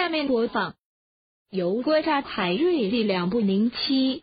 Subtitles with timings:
[0.00, 0.76] 下面播放
[1.50, 4.22] 由国家海瑞力量部零七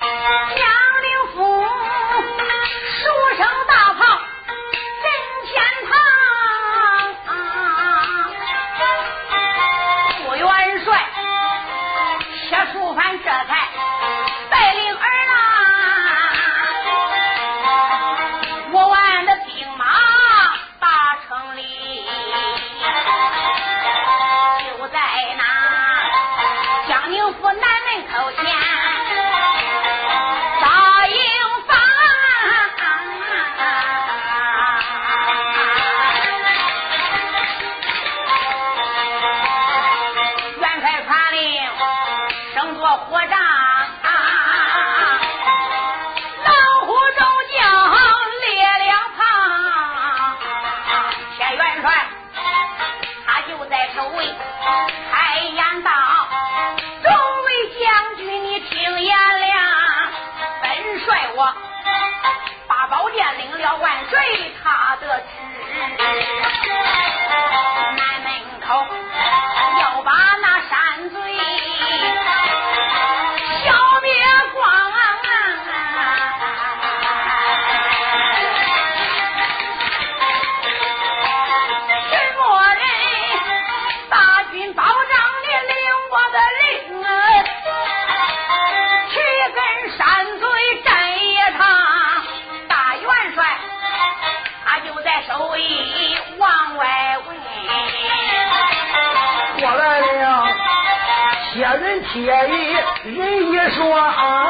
[102.25, 104.46] 人铁语人一说。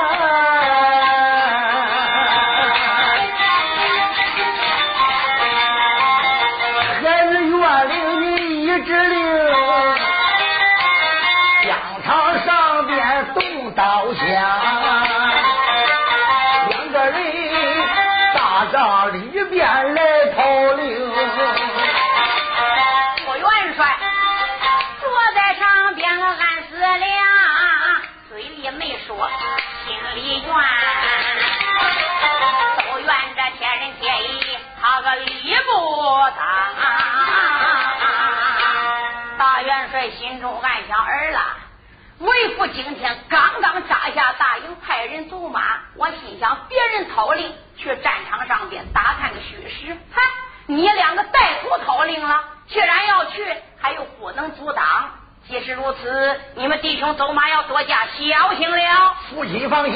[42.74, 45.80] 今天刚刚扎下大营，派人走马。
[45.96, 50.22] 我心想，别人讨令去战场上边打探个虚实，嗨，
[50.66, 52.44] 你两个带头讨令了。
[52.68, 53.46] 既然要去，
[53.80, 55.10] 还有不能阻挡。
[55.48, 59.16] 即使如此，你们弟兄走马要多加小心了。
[59.30, 59.94] 夫妻放心，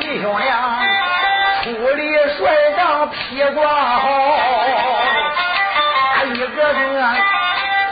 [0.00, 0.80] 弟兄俩
[1.62, 4.08] 出力帅帐披挂好，
[6.16, 7.22] 他一个人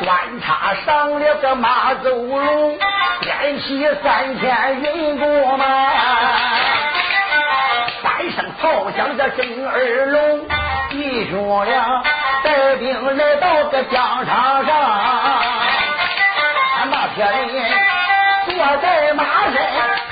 [0.04, 2.78] 端插上了个马走龙，
[3.20, 5.64] 点起三千云弓马，
[8.02, 10.46] 三声炮响这震耳聋，
[10.90, 12.02] 弟兄俩
[12.42, 14.74] 带兵来到个疆场上。
[16.90, 17.72] 那些人
[18.46, 19.54] 坐在马身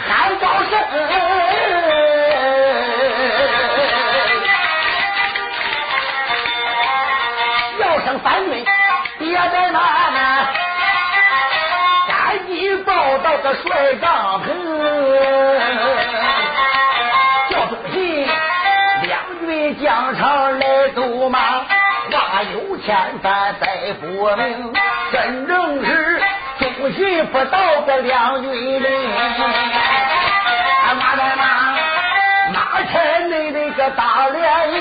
[0.09, 0.73] 喊高声，
[7.79, 8.65] 叫声反军
[9.19, 9.83] 别怠慢，
[13.31, 14.49] 紧报到个帅帐棚，
[17.51, 18.27] 叫东西
[19.03, 21.39] 两军疆场来走马，
[22.11, 24.73] 话有千番再不明，
[25.13, 26.21] 真正是。
[26.61, 28.93] 中心不到个两军人，
[30.99, 31.45] 马在马，
[32.53, 32.99] 马车
[33.29, 34.79] 内那个大连营，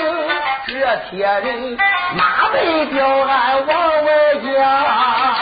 [0.66, 1.78] 这铁人
[2.16, 4.10] 马背吊鞍往外
[4.42, 5.39] 讲。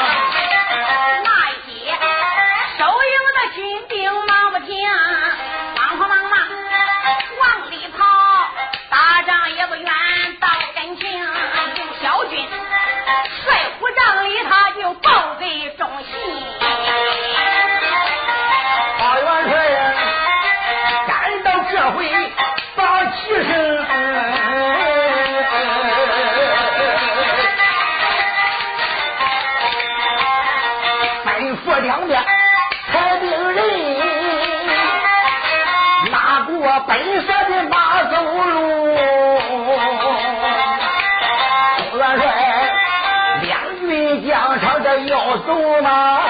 [45.47, 46.21] 这要走马。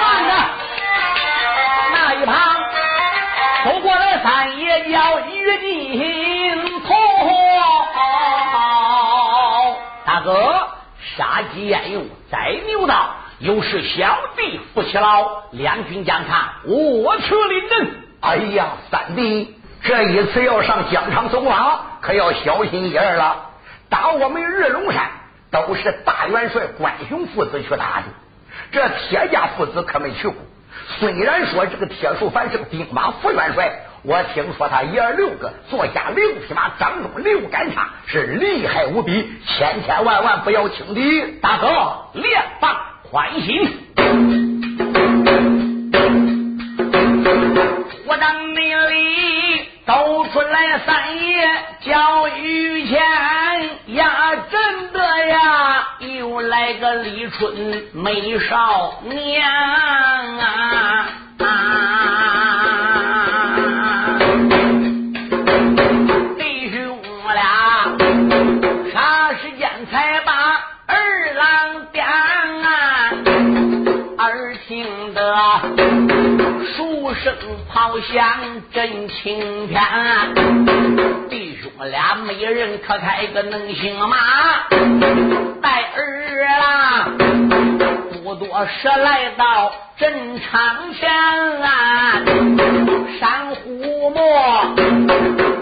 [1.93, 2.35] 那一旁
[3.65, 6.95] 走过来三爷叫于金头，
[10.05, 10.69] 大哥，
[11.17, 13.15] 杀鸡焉用宰牛刀？
[13.39, 17.91] 有事小弟扶起老，两军将场，我去领阵。
[18.21, 23.51] 哎呀，三弟，这一次要上疆场走马，可要小心一二了。
[23.89, 25.09] 打我们日龙山，
[25.53, 28.07] 都是大元帅关雄父子去打的，
[28.71, 30.37] 这铁家父子可没去过。
[30.99, 33.71] 虽然说这个铁树凡是个兵马副元帅，
[34.03, 41.39] 我听说他爷六个坐下六匹马，掌中六杆叉，是厉害无比，千千万万不要轻敌。
[41.41, 41.67] 大哥，
[42.15, 42.77] 列放
[43.11, 43.77] 宽心，
[48.07, 51.49] 我当命里都出来三爷
[51.81, 53.01] 叫御前
[53.95, 54.88] 呀，真，
[56.43, 61.07] 来个李春美少年啊！
[66.39, 66.99] 弟兄
[67.35, 67.97] 俩
[68.93, 70.33] 啥时间才把
[70.87, 70.97] 二
[71.35, 73.11] 郎点啊？
[74.19, 75.21] 耳听得
[76.77, 77.35] 数声
[77.69, 79.83] 炮响震青天，
[81.81, 84.17] 我俩没人可开个能行吗，
[85.63, 87.09] 带儿啦
[88.25, 91.09] 不多时来到阵场前
[91.63, 92.21] 啊，
[93.21, 94.75] 山虎莫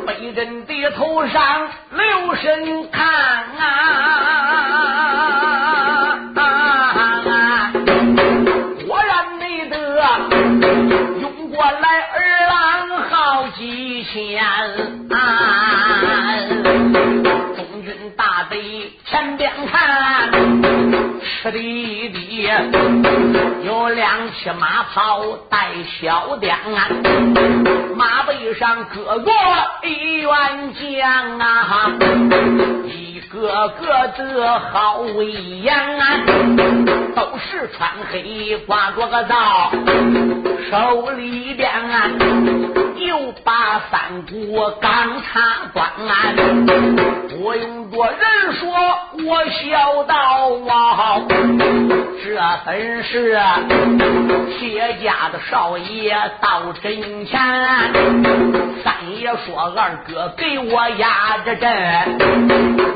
[0.06, 3.06] 背阵的头上留神看
[3.58, 3.66] 啊。
[21.46, 22.18] 吃的的
[23.64, 25.68] 有两匹马跑带
[26.00, 26.56] 小颠，
[27.94, 29.30] 马背上搁着
[29.84, 30.30] 一员
[30.74, 31.92] 将啊，
[32.84, 36.18] 一个个的好威严啊，
[37.14, 39.70] 都是穿黑挂着个刀，
[40.68, 42.10] 手里边啊
[43.06, 46.34] 又把三国刚插榜啊
[47.40, 48.18] 我有多人
[48.58, 48.68] 说
[49.24, 50.14] 我孝道
[50.68, 51.20] 啊
[52.26, 53.38] 这本是
[54.58, 57.40] 铁家的少爷到阵前，
[58.82, 61.70] 三爷说二哥给我压着阵，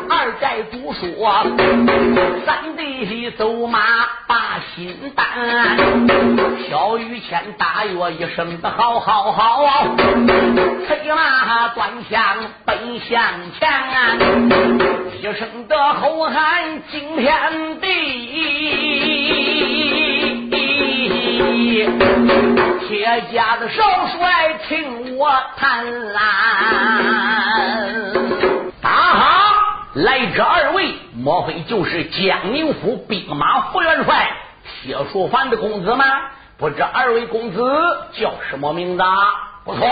[0.09, 1.47] 二寨主说
[2.45, 3.81] 三弟走马
[4.27, 9.95] 把心担，小雨谦大约一声的好好好，
[10.89, 13.23] 催马端枪奔向
[13.61, 13.69] 前，
[15.21, 19.20] 一声的吼喊惊天地。
[22.89, 25.85] 铁家的少帅，听我谈。
[28.83, 29.87] 大哈！
[29.95, 34.31] 来这二位，莫非就是江宁府兵马副元帅
[34.83, 36.05] 铁树凡的公子吗？
[36.59, 37.63] 不知二位公子
[38.13, 39.03] 叫什么名字？
[39.65, 39.89] 不错，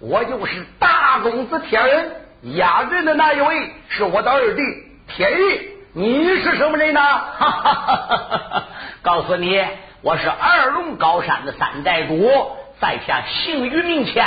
[0.00, 2.12] 我就是大公子铁人，
[2.56, 4.62] 压阵的那一位是我的二弟
[5.08, 5.70] 铁玉。
[5.92, 7.00] 你是什么人呢？
[7.00, 8.64] 哈哈哈哈哈！
[9.02, 9.60] 告诉你，
[10.02, 12.30] 我是二龙高山的三寨主，
[12.80, 14.24] 在下姓于名谦，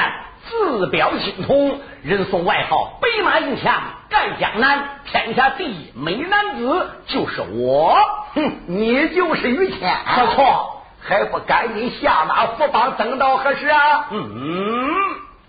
[0.50, 7.98] 字表精通，人送外号白马银枪，盖江南，天下第一美男子就是我。
[8.36, 14.08] 哼，你就是于谦，不错，还不赶紧下马扶帮，等到何时啊？
[14.12, 14.90] 嗯，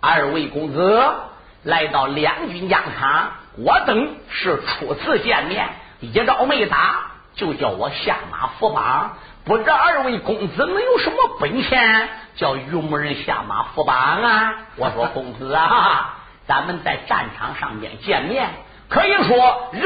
[0.01, 1.13] 二位公子
[1.65, 5.67] 来到两军疆场，我等是初次见面，
[6.13, 14.55] 一招没打就叫我下马扶帮，不知二位公子能有什么本钱，叫榆木人下马扶帮啊？
[14.77, 18.51] 我说 公子啊，咱们在战场上面见面，
[18.89, 19.85] 可以说人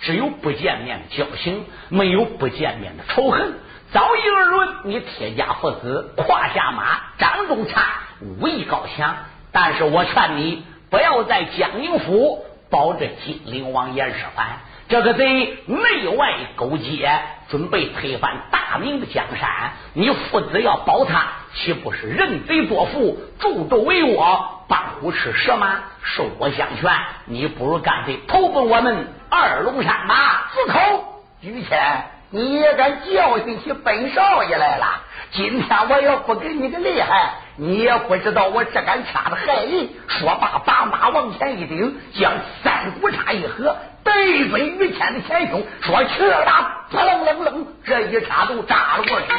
[0.00, 3.54] 只有不见面的交情，没有不见面的仇恨。
[3.92, 7.82] 早一而论，你铁家父子胯下马，掌中叉，
[8.20, 9.16] 武艺高强。
[9.52, 14.44] 但是我劝你不要在江宁府保着金陵王严世蕃，
[14.90, 17.08] 这个贼内外勾结，
[17.48, 19.48] 准备推翻大明的江山。
[19.92, 25.78] 你父子要保他，岂不是认贼作父，助纣为我，帮虎吃蛇吗？
[26.02, 26.90] 受我相劝，
[27.26, 30.50] 你不如干脆投奔我们二龙山吧。
[30.52, 31.22] 住口！
[31.40, 35.02] 于谦，你也敢教训起本少爷来了？
[35.30, 39.90] 今天我要不给你个厉害，你也不知道我这杆叉子害人。
[40.08, 42.32] 说罢，把马往前一顶，将
[42.64, 49.26] 三股叉一合，对准于谦的前胸，说去了，扑棱棱棱，这一叉都扎了过去。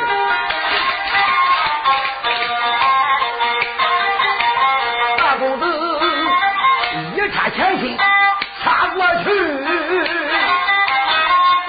[5.17, 5.65] 大公子
[7.15, 7.97] 一叉前心
[8.63, 9.31] 插过去，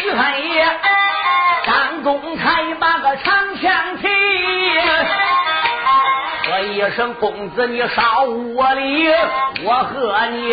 [0.04, 0.66] 于三爷
[6.92, 9.08] 声公子你少无礼，
[9.64, 10.52] 我和你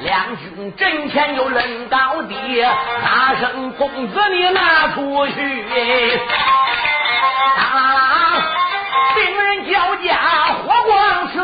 [0.00, 2.62] 两军阵前就论高低，
[3.02, 6.20] 大声公子你拿出去，
[7.56, 8.42] 当
[9.14, 10.14] 兵人交加
[10.62, 11.36] 火光刺。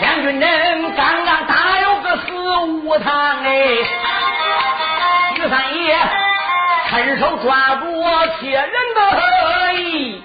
[0.00, 2.26] 将军人刚刚打有个死
[2.82, 3.48] 无堂哎，
[5.36, 5.96] 于三爷
[6.90, 8.02] 伸手抓住
[8.40, 9.00] 铁人的
[9.74, 10.22] 衣，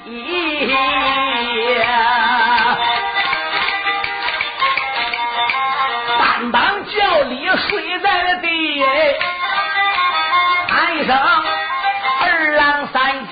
[6.52, 8.48] 单当叫你睡在了地，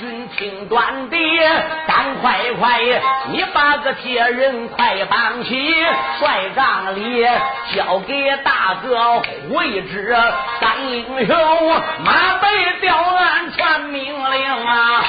[0.02, 1.18] 军情端的。
[1.88, 2.80] 赶快快，
[3.32, 5.72] 你把个铁人快绑起，
[6.20, 7.24] 帅帐里
[7.76, 9.20] 交给大哥
[9.54, 10.18] 会知
[10.60, 11.72] 三英雄，
[12.04, 12.48] 马背
[12.82, 15.04] 吊鞍传命令啊！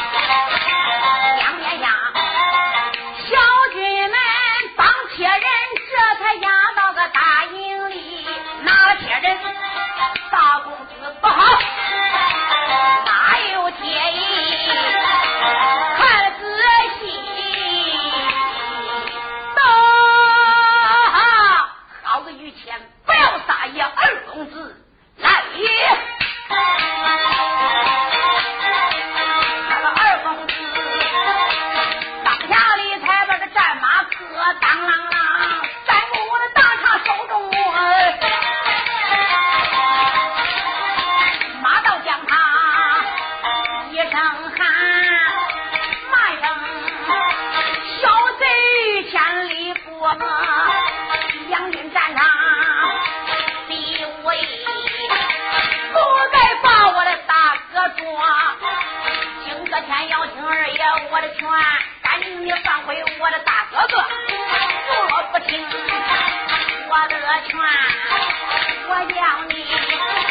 [67.33, 67.59] 我劝
[68.89, 70.22] 我要你。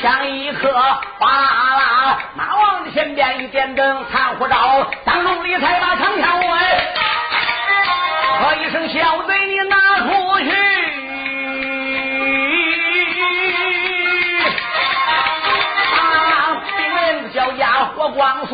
[0.00, 0.72] 像一颗
[1.18, 6.50] 哗啦，马王的身边一点灯，看护照，当中里才把长枪问，
[8.40, 10.63] 喝一声小贼，你拿出去。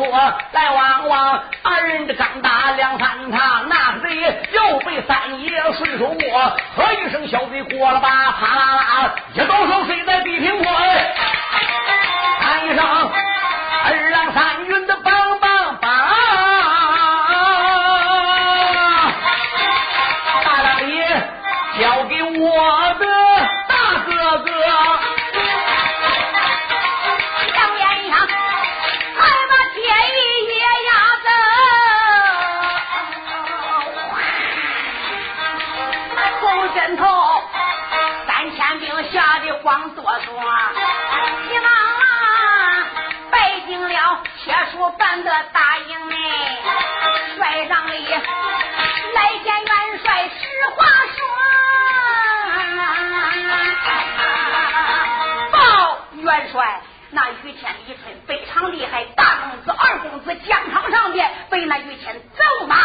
[0.01, 10.71] 我，来往往二人的刚打两三趟，那贼又被三爷顺手摸，喝一声小贼过了吧，啪啦啦，一抖手睡在地平坡。
[12.63, 12.85] 一声
[13.83, 15.30] 二郎三云的棒
[39.61, 40.25] 吓得慌哆嗦。
[44.43, 46.15] 铁树办的大营内，
[47.37, 48.07] 帅帐里
[49.13, 51.19] 来见元帅，实话说。
[55.51, 62.75] 报元帅，那于谦、李春非常厉害，大公子、二公子疆场上边被那于谦走马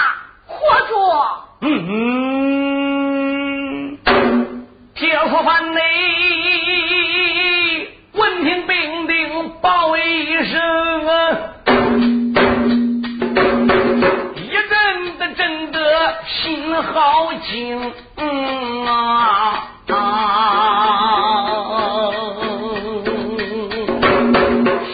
[0.47, 1.49] 活捉。
[1.63, 2.16] 嗯嗯，
[16.27, 17.93] 心好惊
[18.87, 19.69] 啊！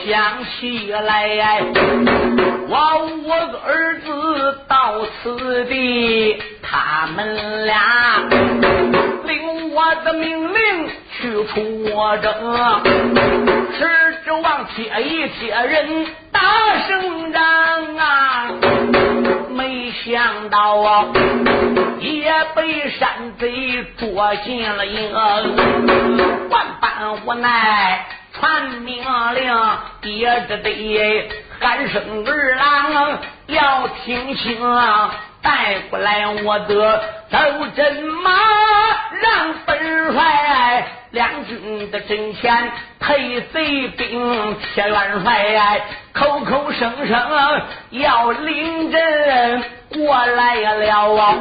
[0.05, 1.63] 想起来，
[2.69, 8.21] 我五个儿子到此地，他们俩
[9.25, 11.89] 领我的命令去出
[12.21, 12.31] 征，
[13.79, 13.81] 是
[14.25, 16.41] 指望铁一铁人打
[16.87, 17.43] 胜仗
[17.97, 18.51] 啊！
[19.53, 21.07] 没想到啊，
[22.01, 25.13] 也被山贼捉进了营，
[26.51, 29.05] 万般无奈，传命
[29.35, 29.55] 令，
[30.01, 31.31] 爹只得
[31.61, 34.59] 喊声儿郎要听清，
[35.43, 37.39] 带过来我的走
[37.75, 38.31] 阵马，
[39.21, 42.71] 让本帅两军的阵前
[43.01, 45.83] 配贼兵，铁元帅
[46.13, 51.35] 口口声声要领阵过来了啊。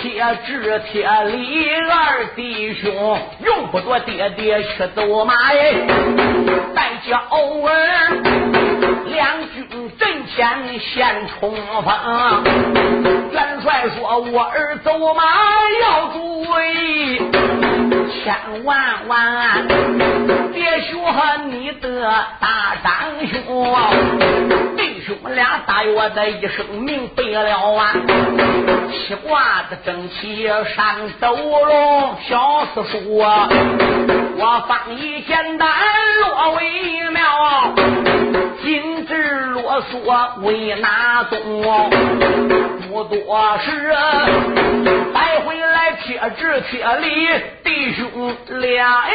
[0.00, 5.72] 铁志铁里二弟兄，用不着爹爹去走马哎，
[6.74, 12.44] 带叫儿两军阵前先冲锋。
[13.32, 15.22] 元帅说：“我儿走马
[15.82, 17.18] 要注意，
[18.10, 19.66] 千万万
[20.52, 20.96] 别学
[21.46, 23.36] 你的大长兄。”
[24.76, 27.92] 弟兄俩大约的一声明白了啊！
[28.92, 30.46] 西瓜的正气
[30.76, 35.68] 上斗龙，小四叔，我方一简单
[36.20, 37.74] 落为妙，
[38.62, 39.12] 精致
[39.46, 41.38] 啰嗦为哪宗？
[42.88, 43.92] 不多时，
[45.14, 47.28] 带回来贴纸贴礼，
[47.64, 49.14] 弟兄俩呀！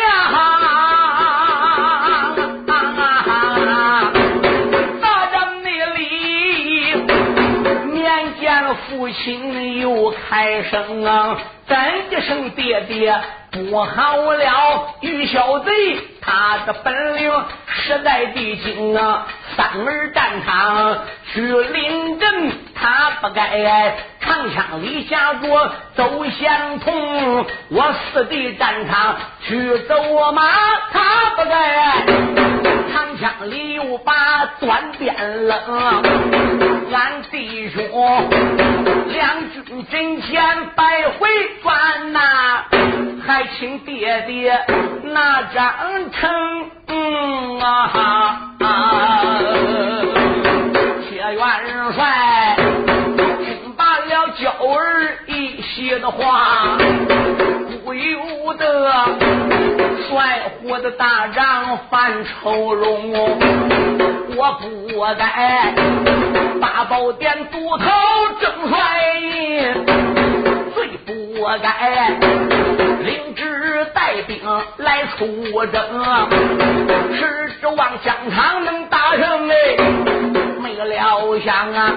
[8.89, 11.37] 父亲又开声啊，
[11.67, 11.77] 真
[12.11, 13.19] 一声爹爹
[13.51, 15.71] 不好了，于小贼
[16.21, 17.31] 他的本领
[17.67, 20.99] 实在的精啊，三门战场
[21.33, 30.43] 去临阵，他不该长枪里下锅走相同，我四弟战场去走马，
[30.91, 32.72] 他不该。
[32.91, 35.51] 长枪里又把断鞭扔，
[36.91, 37.83] 俺弟兄。
[39.09, 40.43] 两军阵前
[40.75, 41.29] 百回
[41.61, 42.19] 转呐，
[43.25, 44.59] 还请爹爹
[45.03, 48.39] 拿张成啊！
[51.07, 51.43] 铁元
[51.93, 52.57] 帅
[53.43, 56.77] 听罢了娇儿一些的话，
[57.85, 58.91] 不由得
[60.65, 63.11] 我的大帐犯愁容，
[64.35, 65.73] 我不该
[66.61, 67.85] 八宝殿都头
[68.39, 68.77] 正帅，
[70.73, 72.09] 最不该
[73.01, 74.39] 领旨带兵
[74.77, 75.25] 来出
[75.67, 75.83] 征，
[77.13, 79.55] 是指望疆场能打胜哎。
[80.61, 81.91] 没料想啊，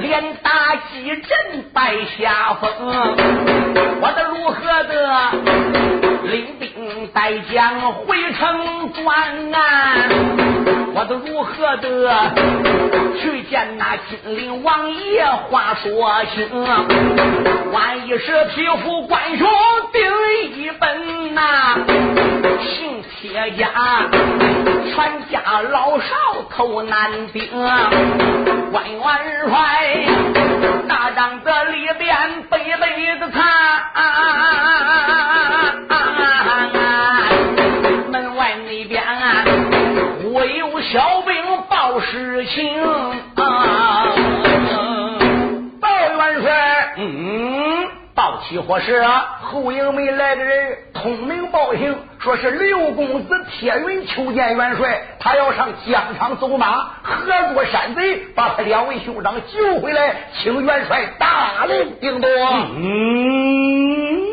[0.00, 2.70] 连打几阵败下风，
[4.00, 4.92] 我的如何的
[6.30, 6.67] 领兵
[7.12, 9.58] 带将回城转啊？
[10.94, 11.86] 我的如何的
[13.20, 16.48] 去见那金陵王爷话说清？
[17.72, 19.48] 万一是匹夫官兄
[19.92, 20.00] 定
[20.56, 21.40] 一本呐，
[22.62, 23.68] 姓铁家
[24.94, 24.96] 全
[25.30, 26.06] 家老少
[26.50, 27.46] 头难定。
[28.72, 29.02] 关元
[29.48, 29.56] 帅，
[30.88, 33.38] 大帐子里边杯杯的茶，
[35.78, 35.87] 门
[48.58, 49.38] 报起火事啊！
[49.42, 51.94] 后营门来的人通明报信。
[52.18, 62.28] 说是刘公子铁云求见元帅，他要上疆场走马，合作山贼，把他两位兄长救回来，请元帅大令定夺。
[62.76, 64.26] 嗯，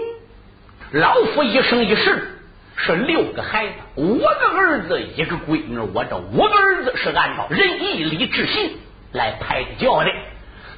[0.93, 2.39] 老夫一生一世
[2.75, 8.79] 是六个孩子，五个儿子，一个闺女，我这五个儿子是按照仁义礼智信
[9.13, 10.09] 来排教的，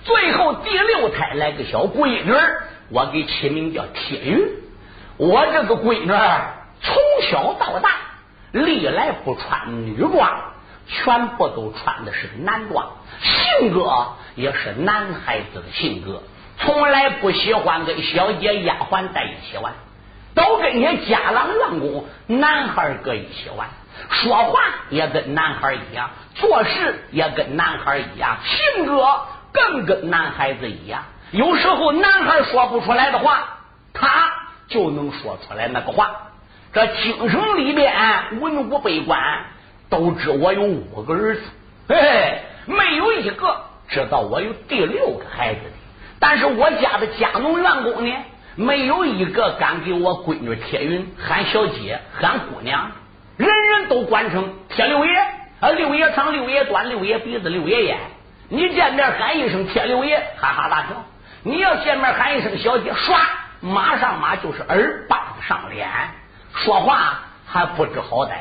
[0.04, 2.34] 最后第六胎来个小闺女，
[2.90, 4.48] 我给起名叫铁云。
[5.18, 6.12] 我这个闺女。
[6.80, 6.96] 从
[7.32, 7.90] 小到大，
[8.52, 10.54] 历来不穿女装，
[10.88, 16.22] 全部都穿的是男装，性格也是男孩子的性格，
[16.60, 19.74] 从来不喜欢跟小姐丫鬟在一起玩，
[20.36, 23.70] 都跟些家郎员工男孩搁一起玩，
[24.12, 24.60] 说话
[24.92, 29.04] 也跟男孩一样，做事也跟男孩一样，性格
[29.52, 31.06] 更跟男孩子一样。
[31.32, 33.58] 有时候男孩说不出来的话，
[33.94, 34.32] 他
[34.70, 36.12] 就能说出来那个话。
[36.72, 37.94] 这京城里边
[38.40, 39.20] 文武百官
[39.90, 41.42] 都知我有五个儿子，
[41.90, 45.72] 嘿嘿，没有一个知道我有第六个孩子的。
[46.20, 48.14] 但是我家的家农员工呢，
[48.56, 52.92] 没有一个敢给我闺女铁云喊小姐、喊姑娘，
[53.38, 55.14] 人人都管成铁六爷
[55.60, 57.98] 啊，六爷长、六爷短、六爷鼻子、六爷眼。
[58.50, 61.04] 你见面喊一声铁六爷，哈哈大笑；
[61.48, 63.18] 你要见面喊一声小姐，唰，
[63.62, 65.88] 马上马就是耳巴上脸。
[66.54, 68.32] 说话还不知好歹，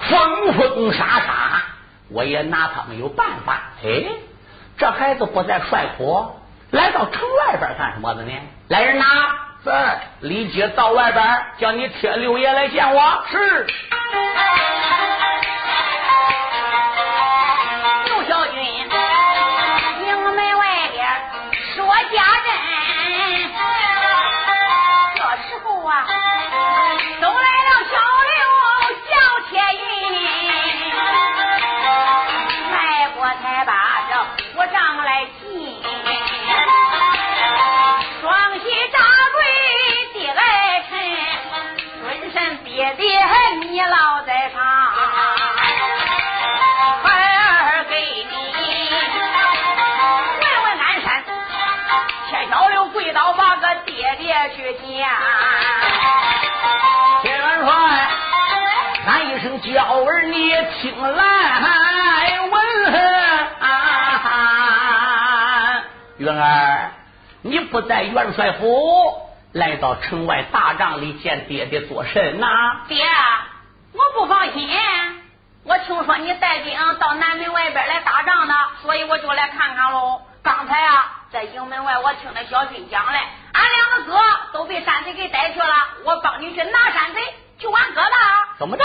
[0.00, 1.62] 疯疯傻傻，
[2.10, 3.60] 我也拿他没有办法。
[3.84, 4.04] 哎，
[4.76, 6.40] 这孩子不在帅府，
[6.72, 8.32] 来到城外边干什么的呢？
[8.66, 9.04] 来人呐，
[9.64, 13.22] 在李姐到外边叫你铁六爷来见我。
[13.30, 13.66] 是。
[54.50, 55.08] 去见。
[57.22, 57.70] 铁元帅，
[59.04, 62.54] 喊一声叫儿，你听来闻
[63.60, 63.64] 啊！
[66.18, 66.90] 元儿，
[67.42, 72.46] 你不在元帅府，来到城外大帐里见爹爹做甚呐？
[72.88, 73.04] 爹，
[73.92, 74.68] 我不放心，
[75.64, 80.20] 我听说你带兵到南门外边来打仗呢，所以我就来看看喽。
[80.42, 83.18] 刚才啊，在营门外我听那小军讲嘞，
[83.52, 84.18] 俺两个哥
[84.52, 85.66] 都被山贼给逮去了，
[86.04, 87.20] 我帮你去拿山贼
[87.58, 88.10] 救俺哥的。
[88.58, 88.84] 怎么着？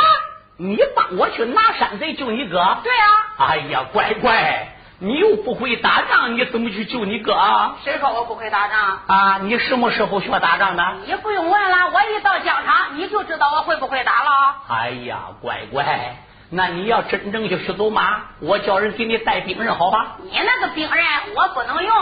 [0.58, 2.78] 你帮我去拿山贼救你哥？
[2.84, 4.68] 对啊，哎呀，乖乖，
[5.00, 7.76] 你又不会打仗，你怎么去救你哥啊？
[7.84, 9.00] 谁说我不会打仗？
[9.08, 10.84] 啊，你什么时候学打仗的？
[11.06, 14.56] 你不用问了，我一到疆场你就知道我会不会打了。
[14.68, 16.18] 哎呀，乖乖，
[16.54, 20.18] 那你要真正就去走马，我叫人给你带兵刃，好吧？
[20.22, 21.96] 你那个兵刃我不能用，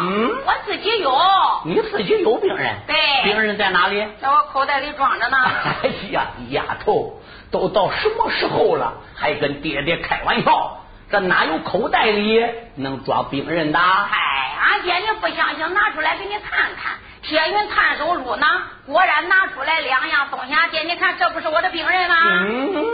[0.00, 1.12] 嗯我自己有，
[1.64, 2.72] 你自己有兵刃？
[2.86, 4.06] 对兵刃在哪里？
[4.20, 5.36] 在我口袋里装着呢。
[5.82, 10.82] 哎呀，丫头，都到什么时候了，还跟爹爹开玩笑？
[11.10, 12.44] 这哪有口袋里
[12.76, 13.78] 能装兵刃的？
[13.78, 16.92] 哎，俺爹你不相信，拿出来给你看看。
[17.22, 20.54] 铁云探手入囊，果然拿出来两样东西。
[20.54, 22.16] 俺爹，你看这不是我的兵刃吗？
[22.20, 22.86] 嗯，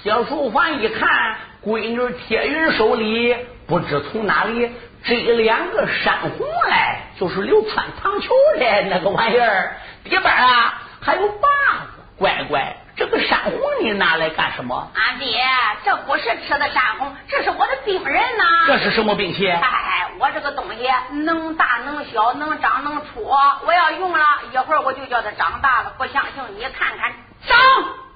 [0.00, 4.70] 铁淑凡一看，闺女铁云手里不知从哪里
[5.04, 11.48] 这两个山红来，就是流川糖球的那个玩意儿，里边啊还有把
[11.84, 12.02] 子。
[12.18, 14.90] 乖乖，这个山红你拿来干什么？
[14.94, 15.42] 俺爹，
[15.84, 18.44] 这不是吃的山红，这是我的病人呐。
[18.68, 19.48] 这是什么兵器？
[19.48, 20.88] 哎，我这个东西
[21.24, 23.24] 能大能小，能长能粗。
[23.66, 25.94] 我要用了一会儿，我就叫它长大了。
[25.98, 27.12] 不相信你看看，
[27.44, 27.58] 长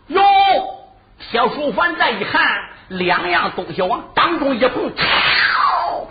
[0.07, 0.23] 哟，
[1.18, 6.09] 铁淑凡再一看，两样东西往当中一碰，操！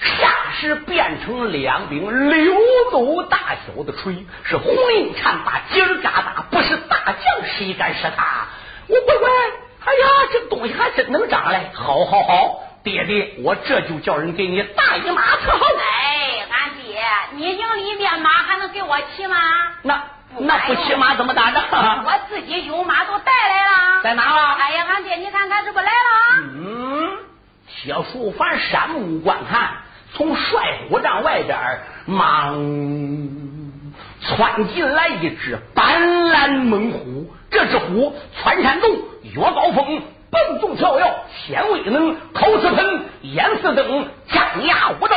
[0.00, 2.54] 霎时变成两柄六
[2.92, 8.46] 斗大小的锤，是红缨缠把，劲儿嘎达，不是大将谁敢使他？
[8.86, 9.28] 我乖乖，
[9.84, 11.70] 哎呀，这东西还真能长嘞！
[11.74, 15.58] 好好好，爹爹，我这就叫人给你大姨妈伺候。
[15.58, 19.36] 哎，俺爹，你营里面马还能给我骑吗？
[19.82, 20.02] 那
[20.36, 22.04] 那不骑马怎么打仗？
[22.04, 24.02] 我自己有马都带来了。
[24.02, 24.56] 在哪啊？
[24.60, 25.90] 哎呀，俺爹，你看看这不来了？
[26.54, 27.08] 嗯，
[27.66, 29.70] 铁树凡山目观看，
[30.14, 31.58] 从帅虎帐外边
[32.06, 32.54] 忙
[34.20, 37.32] 窜进来一只斑斓猛虎。
[37.50, 38.90] 这只虎窜山洞，
[39.22, 41.14] 越高峰，蹦动跳跃，
[41.46, 45.16] 天威能，口似喷，眼似灯，张牙舞爪。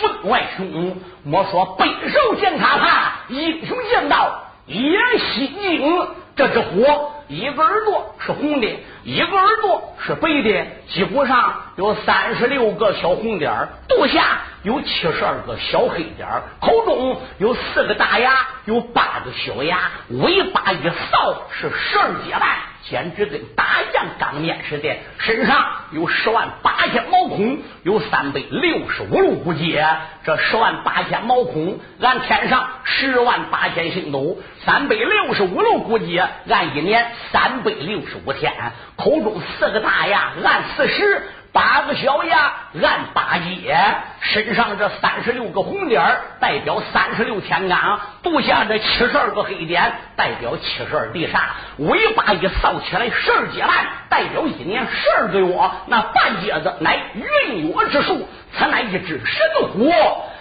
[0.00, 6.06] 分外凶猛，莫说北手见他怕，英雄见到也心惊。
[6.34, 6.84] 这只虎，
[7.28, 8.68] 一个耳朵是红的，
[9.04, 16.28] 一个耳朵是白的，脊骨上有三十六个小红点，肚下有七十二个小黑点，
[16.60, 18.34] 口中有四个大牙，
[18.66, 19.78] 有八个小牙，
[20.10, 22.46] 尾巴一扫是十二节半。
[22.88, 29.84] 简直跟打样钢面似的，身上有十万八千毛孔，有三百六十五路骨节。
[30.24, 38.52] 这十万八千毛孔，按天上十万八千星斗；三百六十五路骨节，按一年三百六十五天。
[38.96, 41.22] 口中四个大牙，按四十。
[41.56, 43.74] 八个小牙按八节，
[44.20, 46.04] 身上这三十六个红点
[46.38, 51.38] 代表三十六天罡，肚下这七十二个黑点代表七十二地煞，
[51.78, 53.70] 尾巴一扫起来十二节半，
[54.10, 55.70] 代表一年十二个月。
[55.86, 59.90] 那半截子乃运月之数，此乃一只神虎。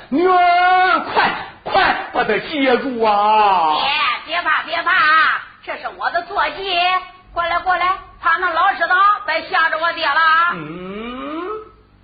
[0.09, 1.31] 女儿，快
[1.63, 3.77] 快把它接住啊！
[4.25, 4.91] 别别怕别怕，
[5.65, 6.75] 这是我的坐骑。
[7.35, 8.95] 过来过来，怕那老师的
[9.27, 10.13] 别吓着我爹了。
[10.53, 11.43] 嗯，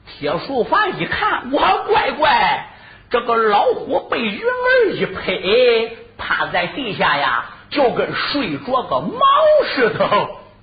[0.05, 2.67] 铁树凡一看，我乖乖，
[3.09, 9.19] 这个老虎被云儿一拍，趴在地下呀，就跟睡着个猫
[9.73, 10.07] 似的。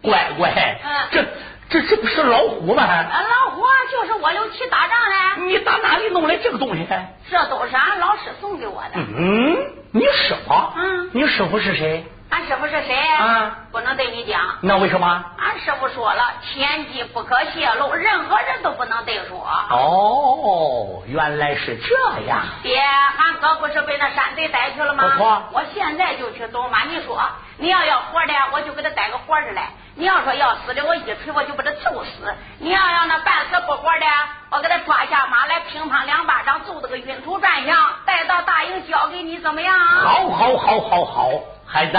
[0.03, 1.25] 乖乖，嗯这
[1.71, 2.85] 这这不是老虎吗？
[2.85, 5.45] 老虎就是我刘七打仗的。
[5.47, 6.87] 你打哪里弄来这个东西？
[7.31, 8.91] 这都是俺老师送给我的。
[8.95, 9.57] 嗯，
[9.93, 10.55] 你师傅？
[10.77, 12.05] 嗯，你师傅是谁？
[12.39, 12.95] 俺师傅是谁？
[12.95, 14.41] 啊，不能对你讲。
[14.61, 15.25] 那为什么？
[15.39, 19.45] 俺师傅说了，天机不可泄露，任何人都不能对说。
[19.71, 22.43] 哦，原来是这样。
[22.63, 25.43] 爹，俺哥不是被那山贼逮去了吗？
[25.53, 27.21] 我现在就去走马，你说，
[27.57, 29.63] 你要要活的，我就给他逮个活着来；
[29.97, 34.07] 你要说要死的，我一锤我就把他揍死；你要要那半死不活的，
[34.51, 39.77] 我给他抓下马来，乒乓两巴掌揍得个晕头转向，带到大营交给你，怎么样？
[39.77, 41.31] 好，好，好，好，好。
[41.71, 41.99] 孩子，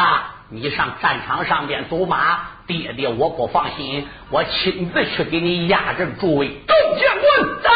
[0.49, 6.47] 你上战场上边走马，爹爹我不放心，我亲自去给你压阵助威。
[6.67, 7.69] 众将官在，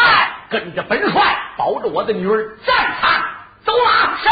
[0.50, 3.22] 跟着本帅，保着我的女儿战场
[3.64, 4.16] 走马。
[4.18, 4.28] 是。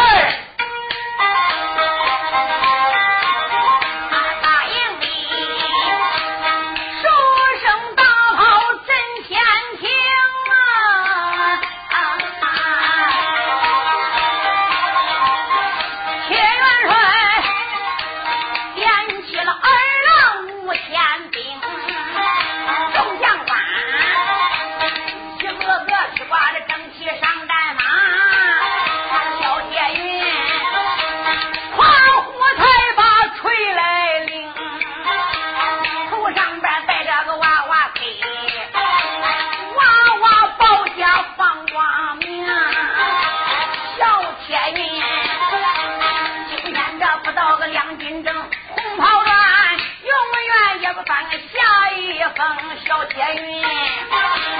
[53.12, 54.51] Yang.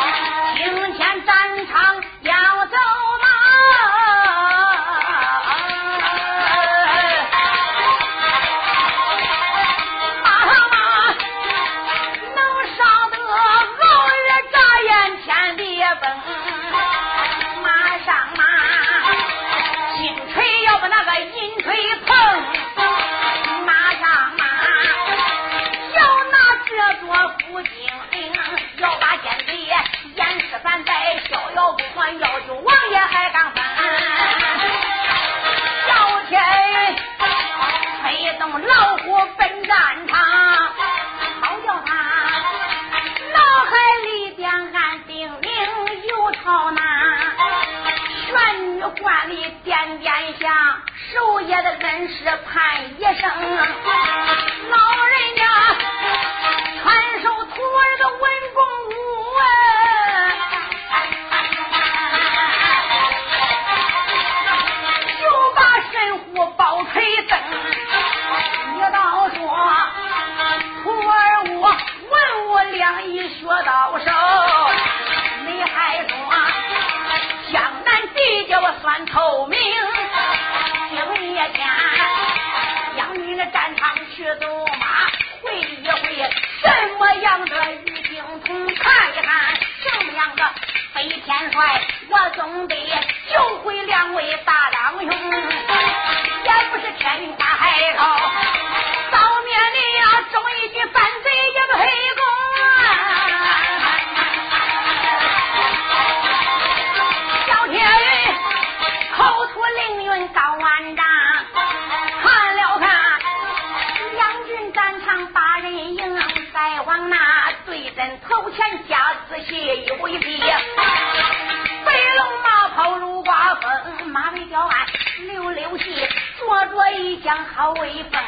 [127.55, 128.21] 好威风，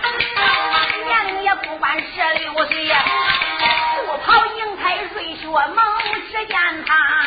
[1.04, 3.04] 年龄也不管十六岁呀，
[4.06, 5.76] 不跑迎泰瑞雪蒙，
[6.30, 7.23] 只见他。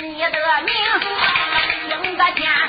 [0.00, 0.74] 你的命，
[2.04, 2.67] 应该见。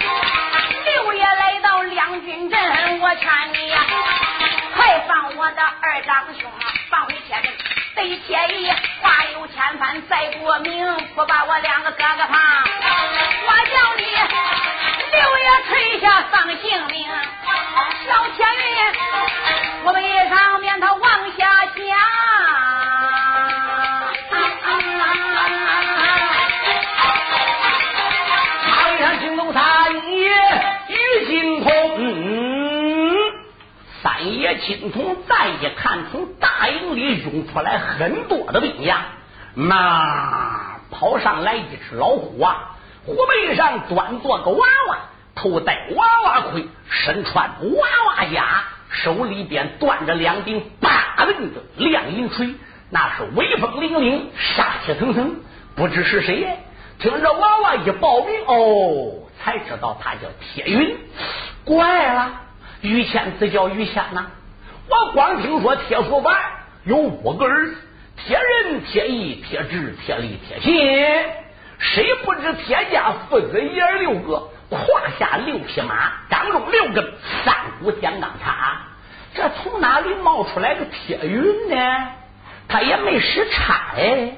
[37.52, 39.06] 出来很多的兵呀，
[39.54, 44.98] 那跑上来一只老虎啊，虎背上端坐个娃娃，
[45.36, 52.56] 头戴娃娃盔，身穿娃娃甲，手里边端着两柄八棱的亮银锤，
[52.90, 55.36] 那是威风凛凛，杀气腾腾。
[55.76, 56.58] 不知是谁，
[57.00, 60.98] 听着娃娃一报名，哦，才知道他叫铁云。
[61.66, 62.42] 怪了。
[62.82, 64.28] 于谦自叫于谦呐，
[64.88, 66.34] 我光听说铁书板
[66.84, 67.76] 有五个儿子：
[68.16, 70.76] 铁人、铁义、铁智、铁力、铁心。
[71.78, 74.80] 谁不知铁家父子爷儿六个，胯
[75.18, 77.14] 下六匹马，掌中六根
[77.46, 78.82] 三股天罡叉。
[79.34, 82.08] 这从哪里冒出来个铁云呢？
[82.68, 84.32] 他也没使差哎。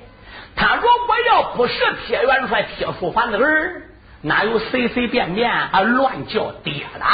[0.55, 1.73] 他如果要不是
[2.05, 3.83] 铁元帅铁书凡的儿，
[4.21, 7.05] 哪有随随便便啊乱叫爹的？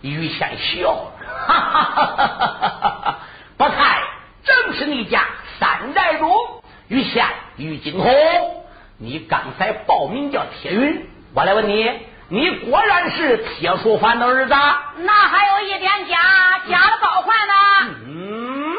[0.00, 1.12] 于谦笑了，
[1.46, 3.18] 哈哈哈哈哈哈！
[3.56, 4.02] 不看
[4.64, 5.26] 正是你家
[5.60, 6.26] 三代主
[6.88, 7.26] 于谦、
[7.58, 8.14] 于金红。
[8.96, 11.90] 你刚才报名叫铁云，我来问你，
[12.28, 14.54] 你果然是铁树凡的儿子？
[14.98, 16.16] 那还有一点假，
[16.66, 17.54] 假的包换呢？
[18.06, 18.74] 嗯，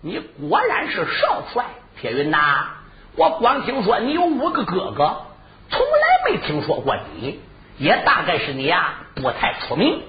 [0.00, 1.64] 你果然是少帅
[2.00, 2.68] 铁云呐！
[3.16, 5.26] 我光听说你有五个哥哥，
[5.68, 7.40] 从来没听说过你，
[7.76, 10.02] 也大概是你呀不太出名。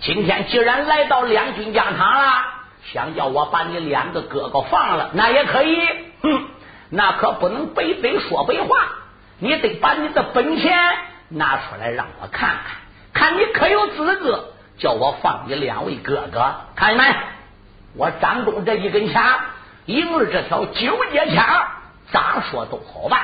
[0.00, 2.44] 今天既然来到两军疆场了，
[2.92, 5.76] 想叫我把你两个哥哥放了，那也可以。
[6.22, 6.46] 哼，
[6.90, 8.76] 那可不能背嘴说白话，
[9.38, 10.78] 你得把你的本钱
[11.28, 12.58] 拿出来让我看
[13.12, 16.54] 看，看你可有资格叫我放你两位哥哥。
[16.74, 17.14] 看见没？
[17.96, 19.40] 我掌中这一根枪，
[19.86, 21.68] 赢了这条九节枪，
[22.12, 23.20] 咋说都好办；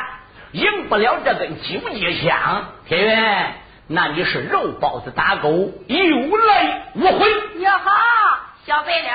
[0.52, 3.16] 赢不了这根九节枪，铁云。
[3.88, 5.48] 那你是肉包子打狗，
[5.86, 7.60] 有来无回。
[7.60, 7.92] 呀哈，
[8.66, 9.14] 小白脸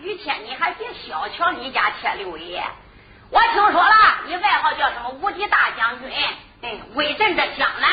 [0.00, 2.64] 于谦，你还别小瞧你家铁六爷。
[3.30, 3.94] 我听说了，
[4.26, 6.12] 你外号叫什么无敌大将军，
[6.62, 7.88] 哎，威震这江南。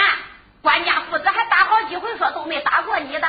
[0.63, 3.27] 官家父子还打好几回，说都没打过你的。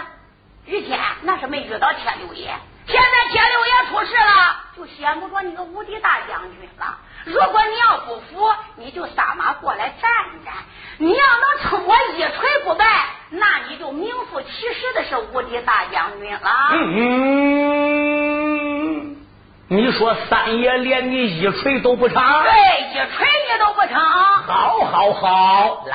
[0.64, 6.98] 于谦那是没遇到铁六爷，现在铁六爷出事了，就显不着你个无敌大将军了。
[7.26, 10.10] 如果你要不服，你就撒马过来战
[10.46, 10.54] 战。
[10.96, 12.86] 你要能撑我一锤不败，
[13.30, 16.40] 那你就名副其实的是无敌大将军了。
[16.72, 17.56] 嗯，
[19.68, 22.22] 你说三爷连你一锤都不成？
[22.42, 22.50] 对，
[22.92, 24.00] 一锤你都不成。
[24.00, 25.94] 好，好，好，来，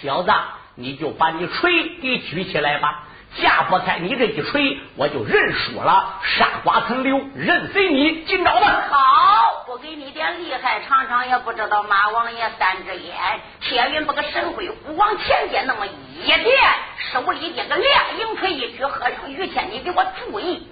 [0.00, 0.32] 小子，
[0.74, 3.04] 你就把你锤给举起来吧。
[3.40, 6.20] 架不开你这一锤，我就认输了。
[6.22, 8.82] 杀瓜藤流，任随你，今朝吧。
[8.90, 13.14] 好，不给你点厉害常常，也不知道马王爷三只眼。
[13.60, 16.42] 铁云把个神龟虎往前边那么一点，
[17.12, 20.68] 手里这个亮银锤一举，喝声于谦，你给我注意，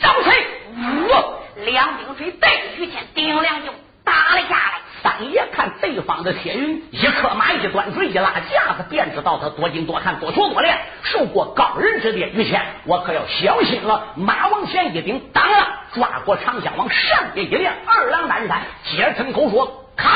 [0.00, 3.72] 张锤，呜，两柄锤带着于谦顶梁就
[4.04, 4.80] 打了下来。
[5.04, 12.32] 当夜看对方的铁云，一磕马一端锤一拉架子，便知道他多精多看多学多练，受过高人指点。
[12.32, 14.14] 于谦，我可要小心了。
[14.16, 20.08] 马往前一顶，当了，抓过长枪往上边一连，二郎担山，接成口说：“开，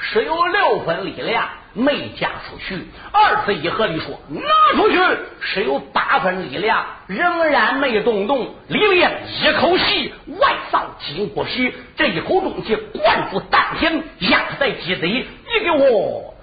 [0.00, 4.42] 是有六分力量。”没嫁出去，二次一合力说拿
[4.76, 4.98] 出去，
[5.40, 8.54] 是有八分力量，仍然没动动。
[8.68, 9.10] 李烈
[9.42, 15.26] 一口气外放金过虚，这一口中气灌入丹田，压在鸡贼，你
[15.64, 16.34] 给我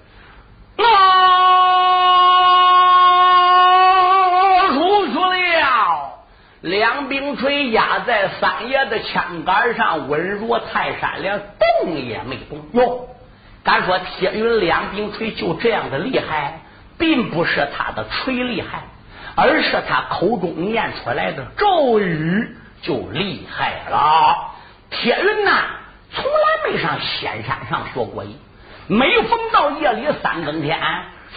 [0.78, 0.84] 拿
[4.74, 5.14] 出去
[5.60, 6.16] 了。
[6.62, 11.40] 两柄锤压在三爷的枪杆上，稳若泰山，连
[11.84, 12.60] 动也没动。
[12.74, 13.08] 哟。
[13.64, 16.62] 敢说铁云两柄锤就这样的厉害，
[16.98, 18.84] 并不是他的锤厉害，
[19.36, 24.52] 而是他口中念出来的咒语就厉害了。
[24.90, 25.52] 铁云呐，
[26.12, 28.36] 从来没上仙山上学过艺，
[28.88, 30.80] 每逢到夜里三更天、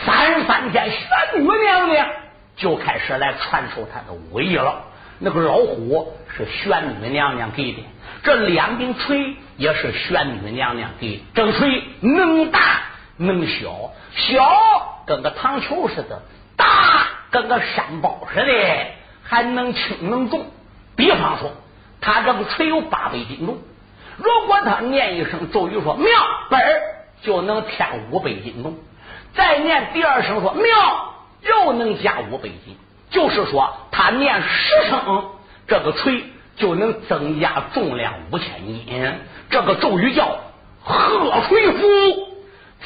[0.06, 2.08] 三十三天，玄女娘娘
[2.56, 4.84] 就开始来传授他的武艺了。
[5.18, 7.84] 那个老虎是玄女娘娘给的。
[8.22, 12.60] 这两柄锤也是玄女娘娘给，这锤能大
[13.16, 16.22] 能小，小跟个糖球似的，
[16.56, 18.52] 大跟个山包似的，
[19.24, 20.46] 还能轻能重。
[20.94, 21.50] 比方说，
[22.00, 23.58] 他这个锤有八百斤重，
[24.18, 26.08] 如果他念一声咒语说妙
[26.48, 26.80] 本儿，
[27.22, 28.74] 就能添五百斤重；
[29.34, 32.76] 再念第二声说妙，又能加五百斤。
[33.10, 35.24] 就是说，他念十声，
[35.66, 36.24] 这个锤。
[36.56, 39.12] 就能增加重量五千斤。
[39.50, 40.38] 这个咒语叫
[40.82, 41.86] 贺水符。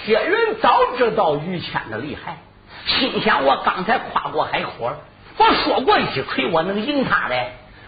[0.04, 2.36] 铁云早知道于谦的厉害，
[2.84, 4.92] 心想：我刚才跨过海口，
[5.38, 7.34] 我说过一锤我能赢他的，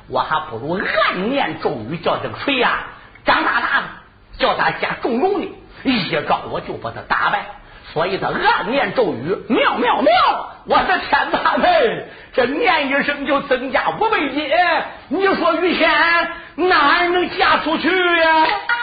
[0.09, 2.87] 我还不如暗念咒语叫这个锤呀，
[3.27, 3.87] 长大大的
[4.39, 5.49] 叫他加重用的，
[5.85, 7.58] 一招我就把他打败。
[7.99, 10.13] 所以他暗念咒语，妙妙妙！
[10.67, 14.49] 我的天大门，这念一声就增加五倍斤。
[15.09, 15.91] 你说于谦
[16.55, 18.31] 哪能嫁出去呀？
[18.43, 18.75] 啊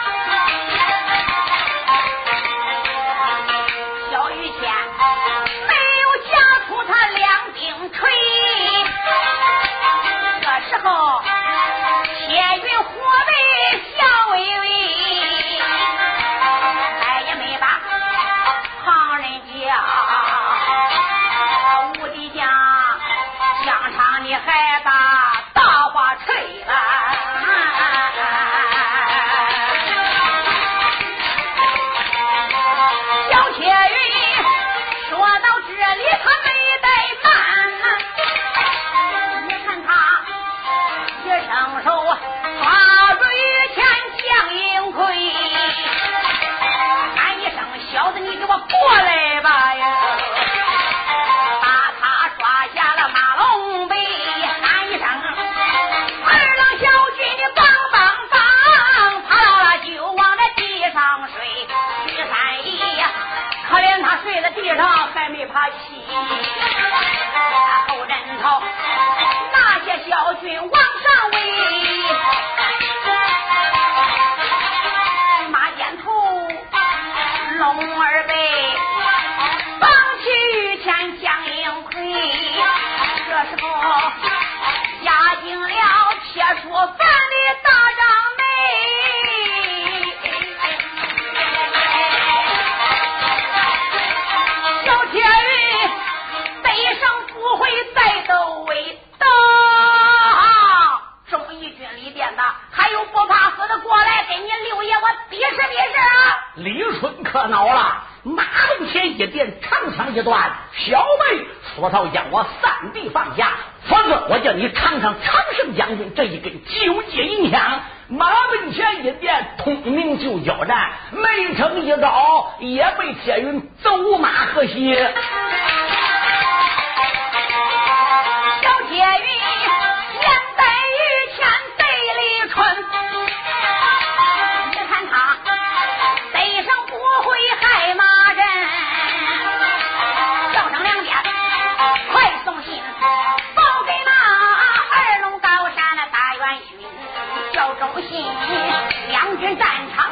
[149.40, 149.56] 战
[149.94, 150.05] 场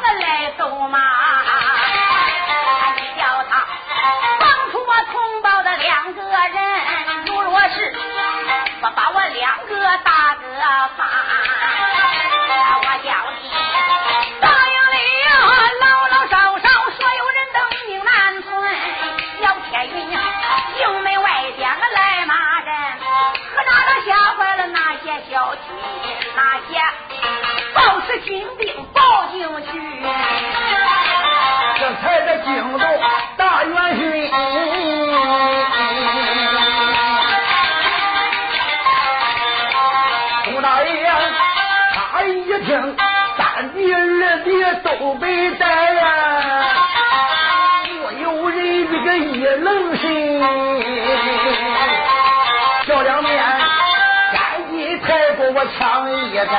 [56.46, 56.54] 杆，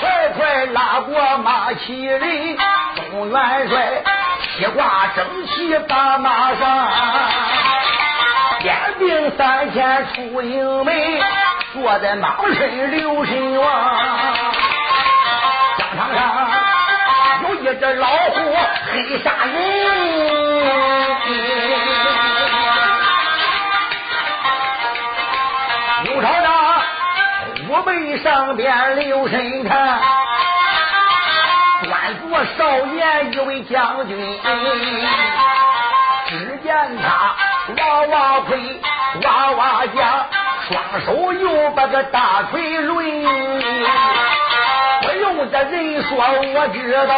[0.00, 2.20] 快快拉过马骑人，
[3.10, 4.02] 中元帅
[4.56, 6.88] 披挂整齐把马上，
[8.60, 10.94] 点兵三千出营门，
[11.72, 13.70] 坐在马身留神望，
[15.78, 16.50] 疆场上
[17.42, 18.56] 有一只老虎
[18.92, 20.37] 黑杀人。
[27.82, 30.00] 背上边留神看，
[31.82, 34.38] 端坐少年一位将军，
[36.28, 37.34] 只见他
[37.76, 38.80] 哇哇盔，
[39.24, 40.26] 哇哇将，
[40.68, 42.94] 双手又把个大锤抡。
[45.00, 46.76] 不用这人说，我知
[47.06, 47.12] 道，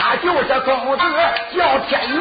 [0.00, 1.02] 他就是公子
[1.56, 1.58] 叫
[1.88, 2.20] 天云。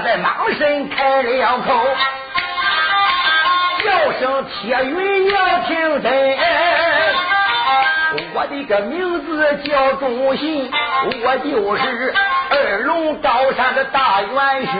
[0.00, 1.74] 在马身开了口，
[3.84, 6.38] 叫声铁云要听真，
[8.32, 10.70] 我的个名字叫忠信，
[11.24, 12.14] 我就是
[12.50, 14.72] 二龙高山的大元勋。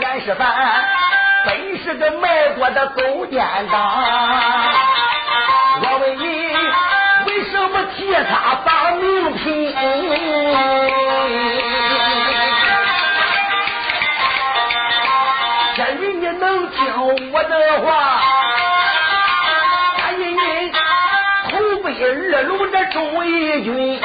[0.00, 0.44] 袁世蕃
[1.44, 4.02] 本是个卖国的狗奸党，
[5.82, 6.22] 我问你，
[7.26, 9.74] 为什么替他把命拼？
[22.92, 24.00] 忠义军，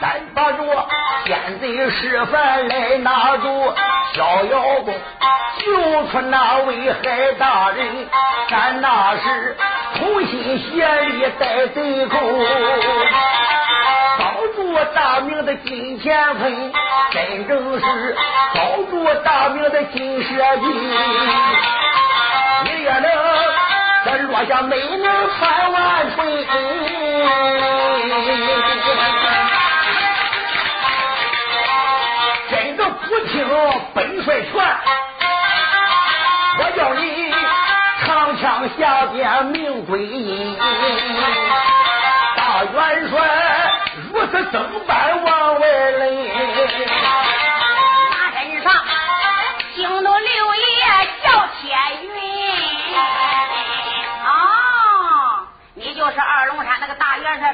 [0.00, 0.88] 咱把着
[1.24, 3.74] 奸贼示范来拿住
[4.14, 4.94] 逍遥宫，
[5.58, 8.08] 救出那位海大人，
[8.48, 9.56] 咱那是
[9.98, 12.18] 同心协力带贼寇，
[14.18, 16.72] 保住大明的金钱坤，
[17.10, 18.16] 真正是
[18.54, 20.62] 保住大明的金社稷，
[22.64, 23.45] 你也能。
[24.36, 25.02] 这落下美名
[25.38, 26.46] 传万春，
[32.50, 33.48] 真个不听
[33.94, 34.52] 本帅劝，
[36.58, 37.32] 我叫你
[38.04, 40.54] 长枪下边命归阴。
[42.36, 43.16] 大元帅
[44.12, 45.05] 如此怎般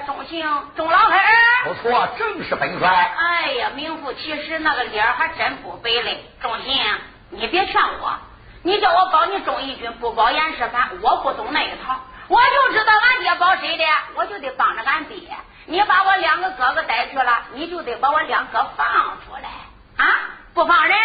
[0.06, 0.44] 钟情
[0.76, 1.18] 钟老黑
[1.64, 2.88] 不错，正是本帅。
[2.88, 6.24] 哎呀，名副其实，那个脸还真不白嘞。
[6.40, 6.74] 钟情，
[7.30, 8.18] 你别劝我，
[8.62, 12.00] 你叫我保你忠义军，不保严世蕃，我不懂那一套。
[12.28, 13.84] 我就知道俺爹保谁的，
[14.14, 15.18] 我就得帮着俺爹。
[15.66, 18.86] 你把我两个哥哥逮去了，你就得把我两哥放
[19.24, 20.20] 出来啊！
[20.54, 20.98] 不放人，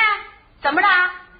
[0.61, 0.87] 怎么着？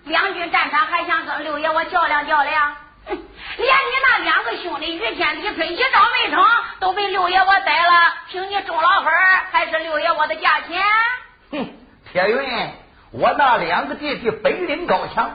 [0.03, 2.76] 两军战场还想跟六爷我较量较量？
[3.58, 6.45] 连你那两个兄弟于天李春一招没成，
[6.80, 9.12] 都被六爷我逮了，凭你钟老汉
[9.51, 10.84] 还是六爷我的价钱？
[11.51, 11.70] 哼，
[12.12, 12.70] 铁云，
[13.12, 15.32] 我那两个弟弟本领高强，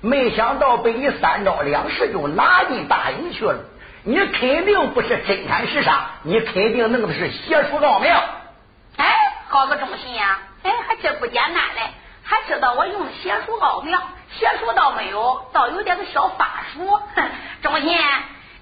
[0.00, 3.58] 没想到被你三招两式就拉进大营去了。
[4.02, 8.24] 你肯定不是真砍实杀，你肯定弄的是邪术奥妙。
[8.96, 10.38] 哎，好个忠心呀！
[10.62, 11.82] 哎，还真不简单嘞，
[12.24, 14.00] 还知道我用邪术奥妙。
[14.38, 17.00] 邪术倒没有，倒有点个小法术。
[17.16, 17.30] 哼，
[17.62, 17.98] 忠信，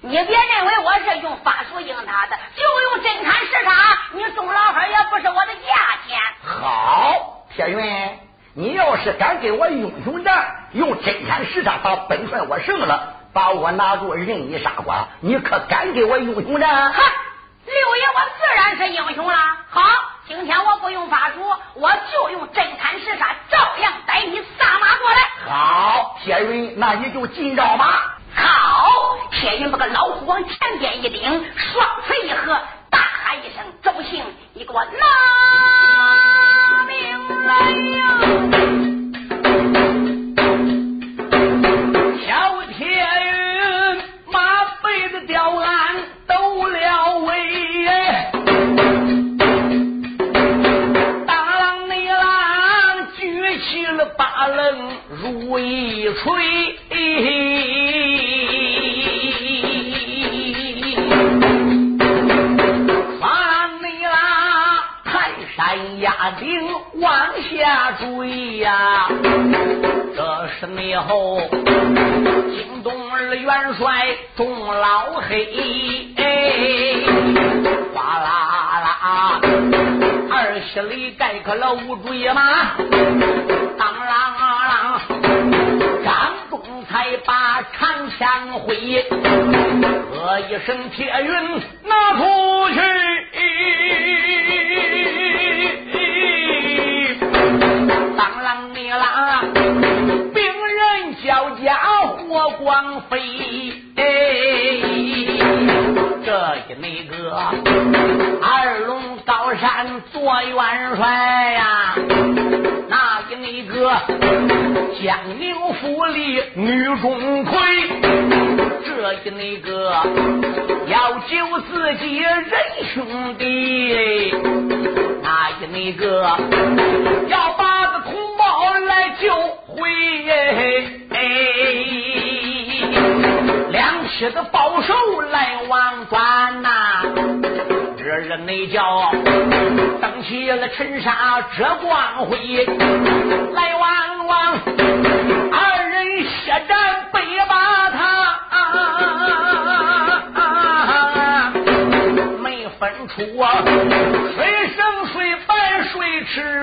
[0.01, 3.71] 你别认为我是用法术赢他的，就用真砍实杀，
[4.13, 6.19] 你钟老汉也不是我的价钱。
[6.43, 8.19] 好，铁云，
[8.55, 16.91] 你要是敢跟我英雄战，用真砍实杀把本帅我胜了，把我拿住任意杀剐，你可敢给我英雄战？
[16.91, 17.03] 哈，
[17.65, 19.37] 六爷，我自然是英雄了。
[19.69, 19.81] 好，
[20.29, 21.39] 今天我不用法术，
[21.73, 25.17] 我就用真砍实杀，照样带你撒马过来。
[25.47, 28.15] 好，铁云，那你就进招吧。
[28.35, 32.61] 好，铁云把个老虎往前边一顶，双腿一合，
[32.91, 34.23] 大喊一声：“周兴，
[34.53, 34.91] 你给我拿
[36.85, 37.55] 命来
[37.97, 38.08] 呀！”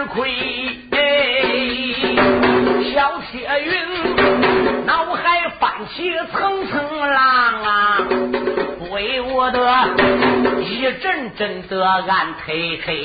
[0.08, 0.32] 亏。
[2.92, 7.98] 小铁云脑海翻起层层浪啊，
[8.78, 9.88] 不由得
[10.62, 13.04] 一阵阵的暗推推。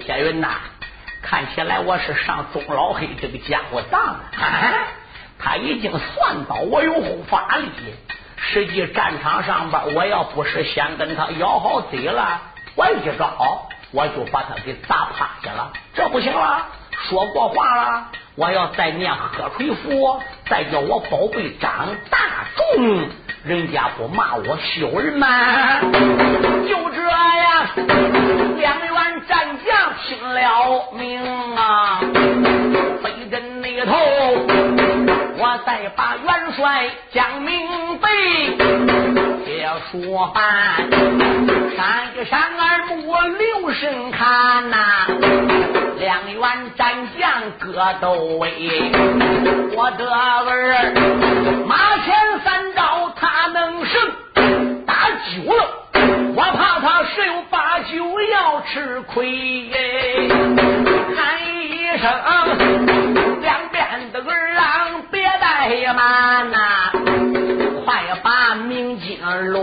[0.00, 0.48] 铁云呐，
[1.22, 4.20] 看起来我是上钟老黑这个家伙当了。
[5.40, 7.66] 他已经算到我有法力。
[8.40, 12.40] 实际战场上边，我要不是先跟他咬好嘴了，
[12.76, 15.72] 我一招我就把他给打趴下了。
[15.94, 16.66] 这不行了，
[17.08, 22.18] 说过话了，我要再念喝水符，再叫我宝贝长大
[22.56, 23.08] 众，
[23.44, 25.80] 人家不骂我小人吗？
[26.68, 27.66] 就这样，
[28.58, 32.00] 两员战将拼了命啊，
[33.02, 33.92] 飞针那头。
[35.40, 38.08] 我再把元帅讲明白，
[39.44, 40.42] 别说半，
[41.76, 42.57] 闪一闪
[42.90, 45.06] 我留神看呐，
[45.98, 46.40] 两员
[46.76, 48.50] 战将各都威，
[49.74, 50.92] 我的儿
[51.66, 54.00] 马前三招他能胜，
[54.86, 55.60] 打久了
[56.34, 59.70] 我怕他十有八九要吃亏，
[61.16, 62.10] 喊一声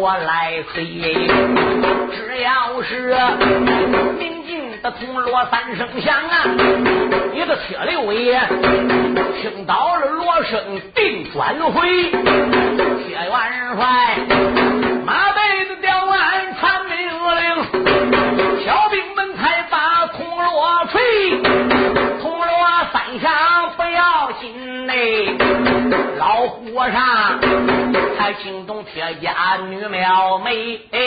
[0.05, 0.85] 我来吹。
[2.15, 3.15] 只要是
[4.19, 6.45] 明镜的铜锣三声响啊，
[7.33, 8.39] 一个铁六爷
[9.41, 12.11] 听到了锣声定转回。
[29.85, 30.55] 家女庙妹。
[30.91, 31.03] 喂，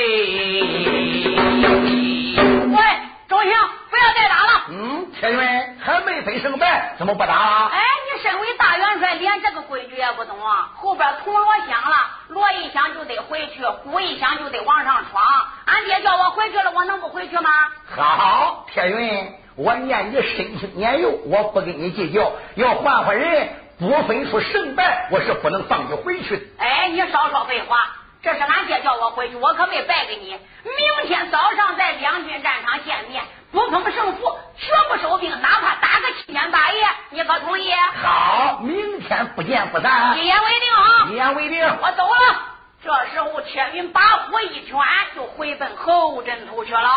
[3.29, 3.53] 周兴，
[3.91, 4.63] 不要再打了。
[4.71, 5.39] 嗯，铁云
[5.81, 7.71] 还没分胜败，怎么不打了？
[7.73, 7.81] 哎，
[8.15, 10.71] 你身为大元帅，连这个规矩也不懂啊？
[10.77, 11.97] 后边铜锣响了，
[12.29, 15.25] 锣一响就得回去，鼓一响就得往上闯。
[15.67, 17.51] 俺爹叫我回去了，我能不回去吗？
[17.97, 22.33] 好，铁云，我念你身轻年幼，我不跟你计较。
[22.55, 23.49] 要换换人。
[23.81, 26.43] 不分出胜败，我是不能放你回去的。
[26.59, 27.77] 哎，你少说废话，
[28.23, 30.31] 这是俺爹叫我回去，我可没白给你。
[30.65, 37.73] 明天早上在两军战场见面，不分胜负，绝不收兵，哪怕打个七天八夜，你可同意？
[38.03, 40.19] 好，明天不见不散。
[40.19, 41.09] 一言为定啊！
[41.11, 41.65] 一言为定。
[41.81, 42.43] 我走了。
[42.83, 44.79] 这时候，铁云把火一拳，
[45.15, 46.91] 就回奔侯阵头去了。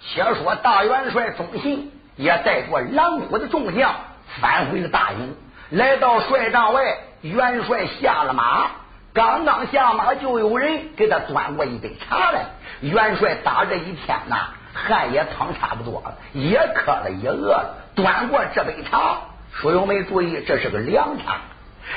[0.00, 3.94] 且说大元帅钟信也带着狼虎的众将
[4.40, 5.36] 返回了大营。
[5.70, 8.70] 来到帅帐外，元帅下了马，
[9.18, 12.44] 刚刚下马，就有人给他端过一杯茶来。
[12.82, 19.18] 元帅打这一天呐，汗也淌差不多了，也渴了，也饿了，端过这杯茶，
[19.52, 21.38] 书友们注意，这是个凉茶，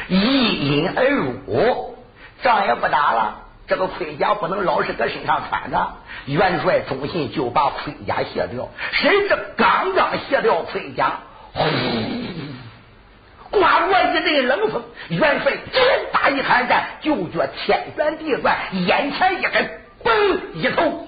[0.08, 1.96] 一饮而入，
[2.42, 3.36] 仗也不打了，
[3.68, 5.94] 这个盔甲不能老是搁身上穿着。
[6.26, 11.20] 元帅忠信就把盔甲卸掉，谁知刚刚卸掉盔甲，
[11.54, 11.62] 呼！
[13.52, 19.70] 刮过一阵冷风，元帅真打一寒战，就觉天旋地转，眼前一黑，
[20.04, 21.08] 嘣，一头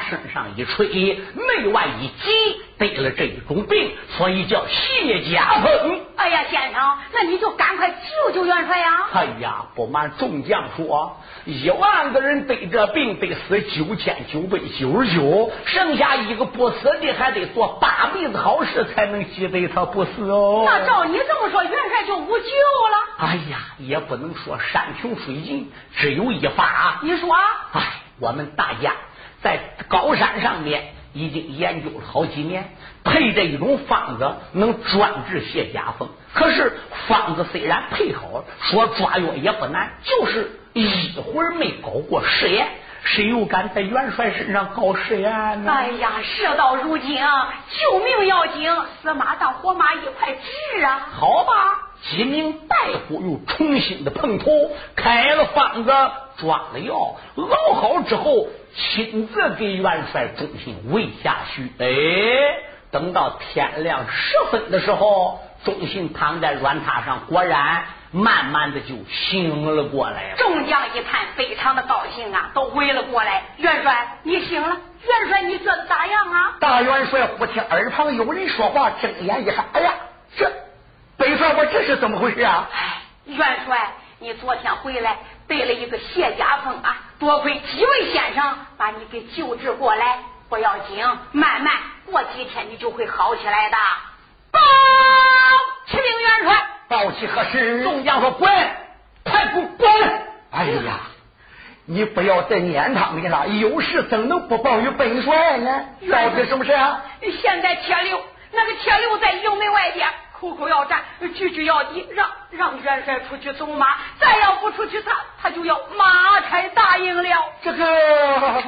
[0.00, 0.86] 往身上一吹，
[1.34, 6.00] 内外一挤，得了这一种病，所以叫谢家风。
[6.16, 9.08] 哎呀，先生，那你就赶快救救元帅呀！
[9.12, 20.62] 哎呀，不瞒众将说，一万个人得这病，得死九千九百九十九，剩下一个不死的，还得做八辈子好事才能记得他不死哦。
[20.64, 22.98] 那照你这么说，元帅就无救了？
[23.18, 27.00] 哎呀，也不能说山穷水尽，只有一法。
[27.02, 27.34] 你说，
[27.72, 27.82] 哎，
[28.18, 28.92] 我们大家
[29.42, 32.70] 在高山上面已经研究了好几年，
[33.04, 36.08] 配这一种方子能专治泄甲风。
[36.32, 36.72] 可是
[37.08, 42.68] 方子虽然配好了，说抓药也不难，就是一会儿没搞过试验。
[43.02, 45.72] 谁又敢在元帅身上搞实验呢？
[45.72, 48.70] 哎呀，事到如今，救命要紧，
[49.00, 51.08] 死马当活马医，快治啊！
[51.10, 51.52] 好吧。
[52.10, 52.76] 几名大
[53.08, 54.50] 夫又重新的碰头，
[54.96, 55.90] 开了方子，
[56.36, 58.48] 抓了药，熬好之后，
[58.80, 61.70] 亲自给元帅中心喂下去。
[61.78, 61.86] 哎，
[62.90, 70.34] 等到天亮十分的时候，中信躺在软榻上，果然慢慢的就醒了过来。
[70.38, 73.42] 众将一看，非常的高兴啊，都围了过来。
[73.58, 74.68] 元帅，你醒了！
[75.06, 76.56] 元帅，你觉得咋样啊？
[76.58, 79.92] 大元帅忽听耳旁有人说话，睁眼一看，哎呀，
[80.36, 80.50] 这。
[81.18, 82.68] 北帅，我这是怎么回事啊？
[82.72, 85.18] 哎，元帅，你昨天回来
[85.50, 86.96] 得了一个谢家风啊！
[87.18, 91.74] 多亏几位先生把你给救治过来，不要紧，慢慢
[92.06, 93.76] 过几天你就会好起来的。
[94.52, 94.60] 报，
[95.88, 97.82] 启禀元帅，报其何事？
[97.82, 98.48] 众将说：滚，
[99.24, 99.90] 快给我滚！
[100.52, 101.00] 哎呀，
[101.84, 105.84] 你不要再撵他们了，有事怎能不报于本帅呢？
[106.12, 107.02] 到底什么事啊？
[107.42, 108.22] 现在铁流
[108.52, 110.08] 那个铁流在营门外边。
[110.40, 111.02] 口口要战，
[111.34, 115.12] 句句要敌，让让元帅出去走马，再要不出去，他
[115.42, 117.52] 他就要马开大营了。
[117.62, 117.84] 这个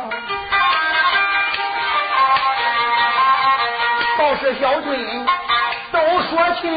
[4.19, 5.27] 报是小军
[5.91, 5.99] 都
[6.29, 6.71] 说清，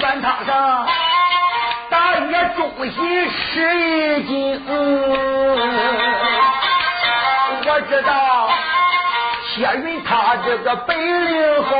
[0.00, 0.88] 原堂上
[1.88, 4.64] 大爷忠心吃一惊，
[7.70, 8.47] 我知道。
[9.58, 11.74] 谢云他这个本领好，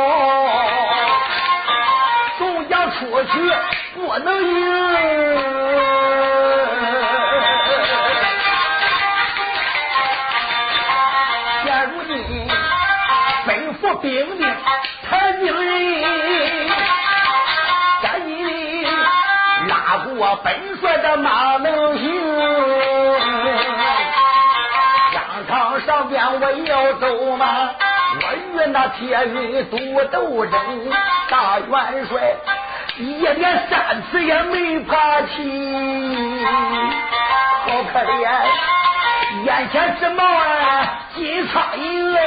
[2.36, 3.52] 众将出去
[3.94, 4.48] 不能赢。
[11.62, 12.18] 现如今
[13.46, 13.48] 吩
[13.80, 14.42] 咐兵丁
[15.08, 15.70] 太惊人，
[18.02, 18.84] 赶紧
[19.68, 22.17] 拉过本帅的马能行。
[26.48, 27.70] 我要走吗？
[28.14, 29.76] 我与那铁云独
[30.10, 30.58] 斗争，
[31.28, 32.34] 大元帅
[32.96, 36.46] 一连三次也没爬起，
[37.66, 38.30] 好可怜，
[39.44, 42.22] 眼前直冒啊金苍蝇哎，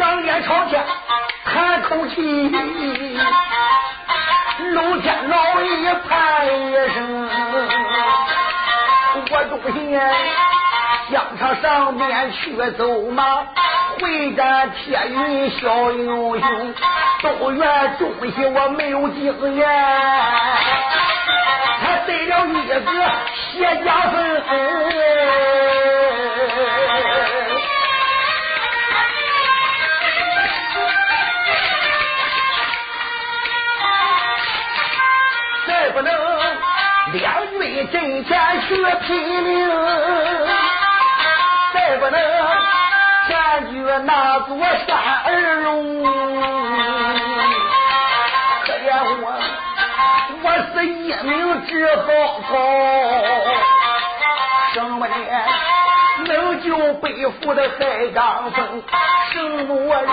[0.00, 0.84] 仰脸朝天
[1.44, 2.50] 叹口气。
[4.68, 7.28] 龙天老爷叹一声，
[9.30, 9.98] 我东西
[11.10, 13.44] 疆场上面去走马，
[13.98, 16.06] 会战铁云小英
[16.38, 16.74] 雄，
[17.22, 19.66] 都怨东西我没有经验，
[21.80, 22.74] 他得了一个
[23.52, 24.20] 谢家坟。
[37.12, 39.68] 两军阵前去拼命，
[41.74, 42.20] 再不能
[43.28, 44.56] 占据那座
[44.86, 46.04] 山儿龙。
[48.64, 48.86] 可怜
[49.22, 49.24] 我，
[50.42, 52.08] 我是一名纸包
[52.48, 52.52] 包，
[54.72, 55.16] 什么人
[56.26, 58.82] 能救背负的海刚峰？
[59.32, 60.08] 什么人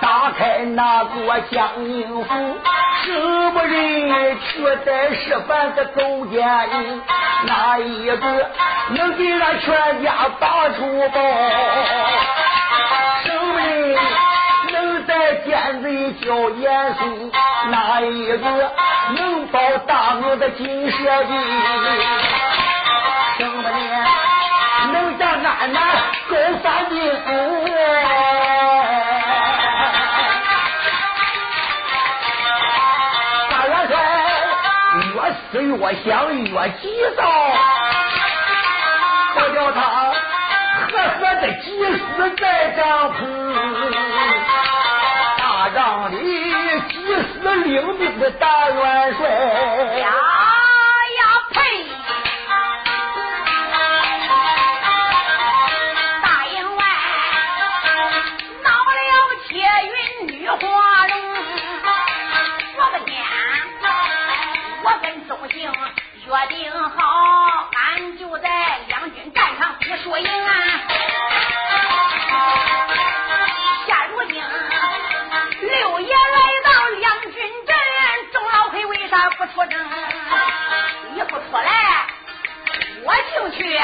[0.00, 2.58] 打开那座江宁府？
[3.08, 7.02] 什么人却在十番的走奸淫？
[7.46, 8.50] 哪一个
[8.90, 11.18] 能给俺全家把出宝？
[13.24, 13.98] 什么人
[14.72, 17.32] 能在奸贼叫严嵩？
[17.70, 18.36] 哪一个
[19.16, 21.32] 能保大明的金蛇地？
[23.38, 23.80] 什么人
[24.92, 25.80] 能让俺那
[26.28, 26.98] 勾三金？
[35.50, 36.44] 是越想越
[36.80, 37.22] 急躁，
[39.34, 42.00] 可叫他呵呵的急死
[42.36, 42.44] 在
[42.76, 43.18] 帐篷，
[45.38, 46.16] 大帐里
[46.90, 49.24] 急死领兵的大元帅
[66.28, 68.50] 约定好，俺就在
[68.86, 70.52] 两军战场比输赢啊！
[73.86, 74.34] 现如今
[75.62, 77.32] 六爷来到两军
[77.66, 77.74] 阵，
[78.30, 79.90] 钟老黑为啥不出征？
[81.14, 82.06] 你不出来，
[83.04, 83.80] 我就去，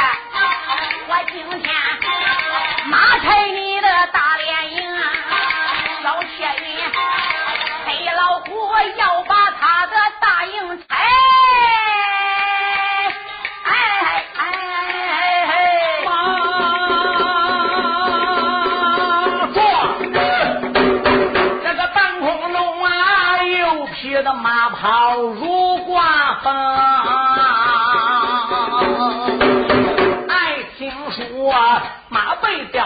[1.08, 1.74] 我今天
[2.84, 4.93] 马拆你的大连营，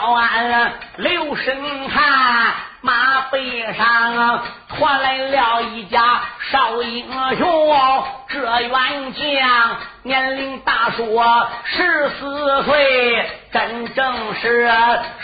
[0.09, 7.07] 背吊鞍留神看，马背上驮来了一家少英
[7.37, 8.05] 雄。
[8.29, 14.69] 这员将年龄大说十四岁，真正是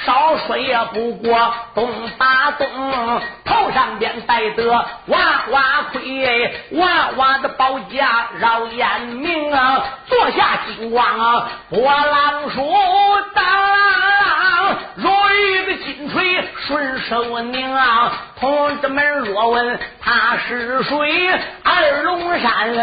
[0.06, 2.66] 少说也不过东八东，
[3.44, 4.72] 头上边戴的
[5.06, 5.18] 娃
[5.50, 5.62] 娃
[5.92, 12.62] 盔，娃娃的宝甲绕眼明啊，坐下金光波浪树，
[13.34, 13.44] 当
[14.94, 21.30] 如意的金锤顺手拧啊，同志们若问他是谁，
[21.62, 22.82] 二龙山来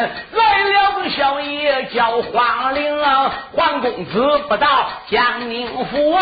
[0.64, 6.16] 了个小爷叫黄陵啊，黄公子不到江宁府，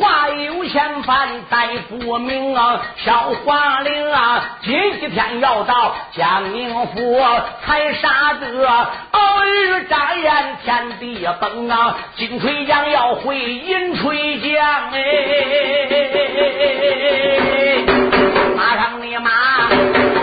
[0.00, 7.20] 话有千番再不明啊，小黄陵啊，今天要到江宁府，
[7.64, 8.66] 才杀得
[9.12, 15.00] 鳌日眨眼天地崩啊，金锤将要回银锤将哎。
[18.60, 19.30] 打上你妈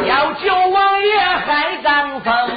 [0.05, 2.56] 要救王爷还敢封